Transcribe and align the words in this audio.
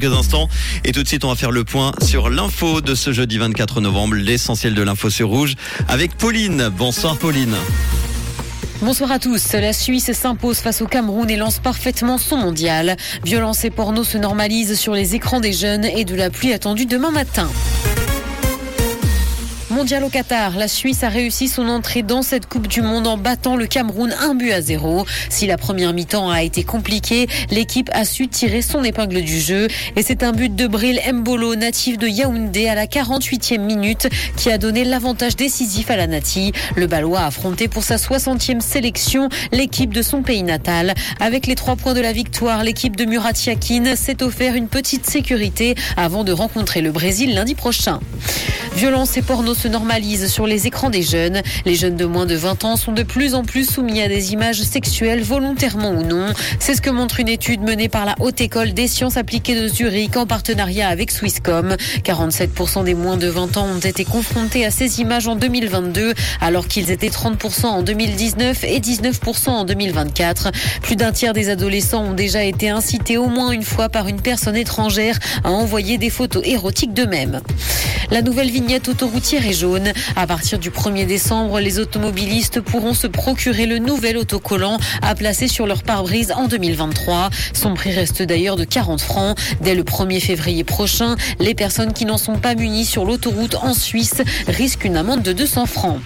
quelques 0.00 0.16
instants. 0.16 0.48
Et 0.84 0.92
tout 0.92 1.02
de 1.02 1.08
suite, 1.08 1.24
on 1.24 1.28
va 1.28 1.34
faire 1.34 1.50
le 1.50 1.64
point 1.64 1.90
sur 2.04 2.30
l'info 2.30 2.80
de 2.80 2.94
ce 2.94 3.12
jeudi 3.12 3.36
24 3.36 3.80
novembre, 3.80 4.14
l'essentiel 4.14 4.72
de 4.74 4.82
l'info 4.82 5.10
sur 5.10 5.28
rouge, 5.28 5.56
avec 5.88 6.16
Pauline. 6.16 6.68
Bonsoir 6.68 7.18
Pauline. 7.18 7.56
Bonsoir 8.80 9.10
à 9.10 9.18
tous. 9.18 9.54
La 9.54 9.72
Suisse 9.72 10.12
s'impose 10.12 10.58
face 10.58 10.82
au 10.82 10.86
Cameroun 10.86 11.28
et 11.28 11.36
lance 11.36 11.58
parfaitement 11.58 12.16
son 12.16 12.36
mondial. 12.36 12.96
Violence 13.24 13.64
et 13.64 13.70
porno 13.70 14.04
se 14.04 14.18
normalisent 14.18 14.78
sur 14.78 14.94
les 14.94 15.16
écrans 15.16 15.40
des 15.40 15.52
jeunes 15.52 15.84
et 15.84 16.04
de 16.04 16.14
la 16.14 16.30
pluie 16.30 16.52
attendue 16.52 16.86
demain 16.86 17.10
matin. 17.10 17.50
Mondial 19.70 20.02
au 20.02 20.08
Qatar, 20.08 20.56
la 20.56 20.66
Suisse 20.66 21.02
a 21.02 21.10
réussi 21.10 21.46
son 21.46 21.68
entrée 21.68 22.02
dans 22.02 22.22
cette 22.22 22.48
Coupe 22.48 22.68
du 22.68 22.80
Monde 22.80 23.06
en 23.06 23.18
battant 23.18 23.54
le 23.54 23.66
Cameroun 23.66 24.14
un 24.18 24.34
but 24.34 24.50
à 24.50 24.62
zéro. 24.62 25.04
Si 25.28 25.46
la 25.46 25.58
première 25.58 25.92
mi-temps 25.92 26.30
a 26.30 26.42
été 26.42 26.64
compliquée, 26.64 27.28
l'équipe 27.50 27.90
a 27.92 28.06
su 28.06 28.28
tirer 28.28 28.62
son 28.62 28.82
épingle 28.82 29.20
du 29.20 29.38
jeu 29.38 29.68
et 29.94 30.02
c'est 30.02 30.22
un 30.22 30.32
but 30.32 30.56
de 30.56 30.66
Bril 30.66 30.98
Mbolo, 31.12 31.54
natif 31.54 31.98
de 31.98 32.08
Yaoundé 32.08 32.66
à 32.66 32.74
la 32.74 32.86
48e 32.86 33.58
minute, 33.58 34.08
qui 34.38 34.50
a 34.50 34.56
donné 34.56 34.84
l'avantage 34.84 35.36
décisif 35.36 35.90
à 35.90 35.96
la 35.96 36.06
Nati. 36.06 36.52
Le 36.74 36.86
Balois 36.86 37.20
a 37.20 37.26
affronté 37.26 37.68
pour 37.68 37.82
sa 37.82 37.96
60e 37.96 38.60
sélection 38.60 39.28
l'équipe 39.52 39.92
de 39.92 40.00
son 40.00 40.22
pays 40.22 40.44
natal. 40.44 40.94
Avec 41.20 41.46
les 41.46 41.56
trois 41.56 41.76
points 41.76 41.94
de 41.94 42.00
la 42.00 42.14
victoire, 42.14 42.64
l'équipe 42.64 42.96
de 42.96 43.04
Murat 43.04 43.32
Yakin 43.44 43.96
s'est 43.96 44.22
offert 44.22 44.54
une 44.54 44.68
petite 44.68 45.04
sécurité 45.04 45.74
avant 45.98 46.24
de 46.24 46.32
rencontrer 46.32 46.80
le 46.80 46.90
Brésil 46.90 47.34
lundi 47.34 47.54
prochain. 47.54 48.00
Violence 48.74 49.16
et 49.16 49.22
porno 49.22 49.54
se 49.58 49.68
normalise 49.68 50.28
sur 50.28 50.46
les 50.46 50.68
écrans 50.68 50.88
des 50.88 51.02
jeunes. 51.02 51.42
Les 51.64 51.74
jeunes 51.74 51.96
de 51.96 52.04
moins 52.04 52.26
de 52.26 52.36
20 52.36 52.64
ans 52.64 52.76
sont 52.76 52.92
de 52.92 53.02
plus 53.02 53.34
en 53.34 53.42
plus 53.42 53.68
soumis 53.68 54.00
à 54.00 54.08
des 54.08 54.32
images 54.32 54.62
sexuelles 54.62 55.22
volontairement 55.22 55.90
ou 55.90 56.04
non. 56.04 56.32
C'est 56.60 56.74
ce 56.74 56.80
que 56.80 56.90
montre 56.90 57.18
une 57.18 57.28
étude 57.28 57.62
menée 57.62 57.88
par 57.88 58.04
la 58.04 58.14
Haute 58.20 58.40
École 58.40 58.72
des 58.72 58.86
sciences 58.86 59.16
appliquées 59.16 59.60
de 59.60 59.66
Zurich 59.66 60.16
en 60.16 60.26
partenariat 60.26 60.88
avec 60.88 61.10
Swisscom. 61.10 61.74
47% 62.04 62.84
des 62.84 62.94
moins 62.94 63.16
de 63.16 63.26
20 63.26 63.56
ans 63.56 63.66
ont 63.66 63.80
été 63.80 64.04
confrontés 64.04 64.64
à 64.64 64.70
ces 64.70 65.00
images 65.00 65.26
en 65.26 65.34
2022 65.34 66.14
alors 66.40 66.68
qu'ils 66.68 66.92
étaient 66.92 67.08
30% 67.08 67.66
en 67.66 67.82
2019 67.82 68.62
et 68.62 68.78
19% 68.78 69.48
en 69.48 69.64
2024. 69.64 70.52
Plus 70.82 70.94
d'un 70.94 71.10
tiers 71.10 71.32
des 71.32 71.50
adolescents 71.50 72.04
ont 72.04 72.14
déjà 72.14 72.44
été 72.44 72.70
incités 72.70 73.18
au 73.18 73.26
moins 73.26 73.50
une 73.50 73.64
fois 73.64 73.88
par 73.88 74.06
une 74.06 74.20
personne 74.20 74.56
étrangère 74.56 75.18
à 75.42 75.50
envoyer 75.50 75.98
des 75.98 76.10
photos 76.10 76.42
érotiques 76.46 76.94
d'eux-mêmes. 76.94 77.40
La 78.10 78.22
nouvelle 78.22 78.50
vignette 78.50 78.88
autoroutière 78.88 79.46
est 79.46 79.52
jaune. 79.52 79.92
À 80.16 80.26
partir 80.26 80.58
du 80.58 80.70
1er 80.70 81.06
décembre, 81.06 81.60
les 81.60 81.78
automobilistes 81.78 82.60
pourront 82.60 82.94
se 82.94 83.06
procurer 83.06 83.66
le 83.66 83.78
nouvel 83.78 84.16
autocollant 84.16 84.78
à 85.02 85.14
placer 85.14 85.46
sur 85.46 85.66
leur 85.66 85.82
pare-brise 85.82 86.32
en 86.32 86.48
2023. 86.48 87.28
Son 87.52 87.74
prix 87.74 87.92
reste 87.92 88.22
d'ailleurs 88.22 88.56
de 88.56 88.64
40 88.64 89.00
francs. 89.00 89.38
Dès 89.60 89.74
le 89.74 89.82
1er 89.82 90.20
février 90.20 90.64
prochain, 90.64 91.16
les 91.38 91.54
personnes 91.54 91.92
qui 91.92 92.06
n'en 92.06 92.18
sont 92.18 92.38
pas 92.38 92.54
munies 92.54 92.86
sur 92.86 93.04
l'autoroute 93.04 93.56
en 93.56 93.74
Suisse 93.74 94.22
risquent 94.46 94.86
une 94.86 94.96
amende 94.96 95.22
de 95.22 95.32
200 95.32 95.66
francs. 95.66 96.00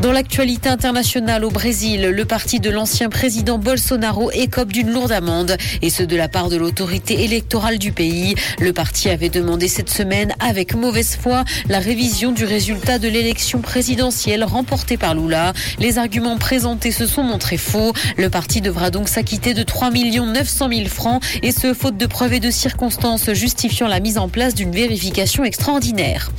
Dans 0.00 0.12
l'actualité 0.12 0.68
internationale 0.68 1.44
au 1.44 1.50
Brésil, 1.50 2.10
le 2.10 2.24
parti 2.24 2.58
de 2.60 2.68
l'ancien 2.68 3.08
président 3.08 3.58
Bolsonaro 3.58 4.30
écope 4.32 4.72
d'une 4.72 4.90
lourde 4.90 5.12
amende, 5.12 5.56
et 5.82 5.90
ce 5.90 6.02
de 6.02 6.16
la 6.16 6.28
part 6.28 6.48
de 6.48 6.56
l'autorité 6.56 7.24
électorale 7.24 7.78
du 7.78 7.92
pays. 7.92 8.34
Le 8.58 8.72
parti 8.72 9.08
avait 9.08 9.28
demandé 9.28 9.68
cette 9.68 9.90
semaine, 9.90 10.32
avec 10.40 10.74
mauvaise 10.74 11.16
foi, 11.20 11.44
la 11.68 11.78
révision 11.78 12.32
du 12.32 12.44
résultat 12.44 12.98
de 12.98 13.08
l'élection 13.08 13.60
présidentielle 13.60 14.44
remportée 14.44 14.96
par 14.96 15.14
Lula. 15.14 15.52
Les 15.78 15.98
arguments 15.98 16.38
présentés 16.38 16.90
se 16.92 17.06
sont 17.06 17.22
montrés 17.22 17.56
faux. 17.56 17.92
Le 18.16 18.28
parti 18.28 18.60
devra 18.60 18.90
donc 18.90 19.08
s'acquitter 19.08 19.54
de 19.54 19.62
3 19.62 19.90
900 19.90 20.68
000 20.70 20.88
francs, 20.88 21.22
et 21.42 21.52
ce, 21.52 21.72
faute 21.72 21.96
de 21.96 22.06
preuves 22.06 22.34
et 22.34 22.40
de 22.40 22.50
circonstances 22.50 23.32
justifiant 23.32 23.88
la 23.88 24.00
mise 24.00 24.18
en 24.18 24.28
place 24.28 24.54
d'une 24.54 24.72
vérification 24.72 25.44
extraordinaire. 25.44 26.30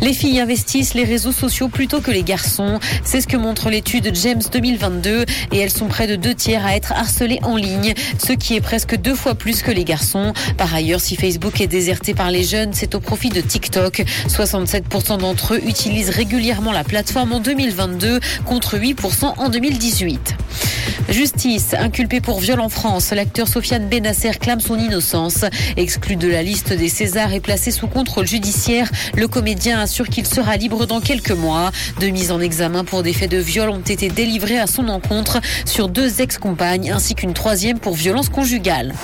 Les 0.00 0.14
filles 0.14 0.40
investissent 0.40 0.94
les 0.94 1.04
réseaux 1.04 1.32
sociaux 1.32 1.68
plutôt 1.68 2.00
que 2.00 2.10
les 2.10 2.24
garçons. 2.24 2.80
C'est 3.04 3.20
ce 3.20 3.26
que 3.26 3.36
montre 3.36 3.70
l'étude 3.70 4.10
James 4.14 4.42
2022 4.52 5.24
et 5.52 5.58
elles 5.58 5.70
sont 5.70 5.86
près 5.86 6.06
de 6.06 6.16
deux 6.16 6.34
tiers 6.34 6.64
à 6.64 6.76
être 6.76 6.92
harcelées 6.92 7.40
en 7.42 7.56
ligne, 7.56 7.94
ce 8.18 8.32
qui 8.32 8.56
est 8.56 8.60
presque 8.60 8.96
deux 8.96 9.14
fois 9.14 9.34
plus 9.34 9.62
que 9.62 9.70
les 9.70 9.84
garçons. 9.84 10.32
Par 10.56 10.74
ailleurs, 10.74 11.00
si 11.00 11.16
Facebook 11.16 11.60
est 11.60 11.66
déserté 11.66 12.14
par 12.14 12.30
les 12.30 12.44
jeunes, 12.44 12.72
c'est 12.72 12.94
au 12.94 13.00
profit 13.00 13.28
de 13.28 13.40
TikTok. 13.40 14.04
67% 14.28 15.18
d'entre 15.18 15.54
eux 15.54 15.60
utilisent 15.66 16.10
régulièrement 16.10 16.72
la 16.72 16.84
plateforme 16.84 17.32
en 17.32 17.40
2022 17.40 18.20
contre 18.44 18.78
8% 18.78 19.34
en 19.38 19.48
2018. 19.48 20.36
Justice, 21.08 21.74
inculpé 21.74 22.20
pour 22.20 22.40
viol 22.40 22.60
en 22.60 22.68
France, 22.68 23.10
l'acteur 23.12 23.48
Sofiane 23.48 23.88
Benasser 23.88 24.30
clame 24.40 24.60
son 24.60 24.78
innocence. 24.78 25.44
Exclu 25.76 26.16
de 26.16 26.28
la 26.28 26.42
liste 26.42 26.72
des 26.72 26.88
Césars 26.88 27.32
et 27.32 27.40
placé 27.40 27.70
sous 27.70 27.86
contrôle 27.86 28.26
judiciaire, 28.26 28.90
le 29.14 29.28
comédien 29.28 29.80
assure 29.80 30.08
qu'il 30.08 30.26
sera 30.26 30.56
libre 30.56 30.86
dans 30.86 31.00
quelques 31.00 31.32
mois. 31.32 31.70
Deux 32.00 32.08
mises 32.08 32.30
en 32.30 32.40
examen 32.40 32.81
pour 32.84 33.02
des 33.02 33.12
faits 33.12 33.30
de 33.30 33.38
viol 33.38 33.70
ont 33.70 33.80
été 33.80 34.08
délivrées 34.08 34.58
à 34.58 34.66
son 34.66 34.88
encontre 34.88 35.40
sur 35.64 35.88
deux 35.88 36.20
ex-compagnes 36.20 36.90
ainsi 36.90 37.14
qu'une 37.14 37.34
troisième 37.34 37.78
pour 37.78 37.94
violence 37.94 38.28
conjugale. 38.28 38.94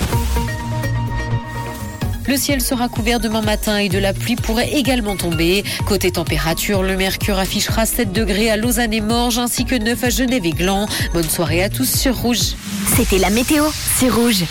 Le 2.28 2.36
ciel 2.36 2.60
sera 2.60 2.88
couvert 2.88 3.20
demain 3.20 3.40
matin 3.40 3.78
et 3.78 3.88
de 3.88 3.96
la 3.96 4.12
pluie 4.12 4.36
pourrait 4.36 4.70
également 4.74 5.16
tomber. 5.16 5.64
Côté 5.86 6.10
température, 6.10 6.82
le 6.82 6.94
mercure 6.94 7.38
affichera 7.38 7.86
7 7.86 8.12
degrés 8.12 8.50
à 8.50 8.58
Lausanne 8.58 8.92
et 8.92 9.00
Morges 9.00 9.38
ainsi 9.38 9.64
que 9.64 9.74
9 9.74 10.04
à 10.04 10.10
Genève 10.10 10.44
et 10.44 10.50
Gland. 10.50 10.86
Bonne 11.14 11.28
soirée 11.28 11.62
à 11.62 11.70
tous 11.70 11.88
sur 11.88 12.14
Rouge. 12.14 12.54
C'était 12.96 13.18
la 13.18 13.30
météo, 13.30 13.64
c'est 13.98 14.10
Rouge. 14.10 14.44